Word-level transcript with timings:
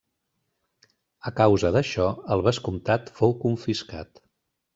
A 1.29 1.31
causa 1.39 1.71
d'això 1.75 2.07
el 2.37 2.41
vescomtat 2.49 3.13
fou 3.21 3.37
confiscat. 3.45 4.25